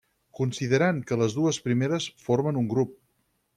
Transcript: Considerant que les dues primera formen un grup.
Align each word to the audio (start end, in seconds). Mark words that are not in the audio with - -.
Considerant 0.37 1.01
que 1.11 1.17
les 1.23 1.35
dues 1.41 1.61
primera 1.67 2.01
formen 2.29 2.61
un 2.65 2.73
grup. 2.75 2.99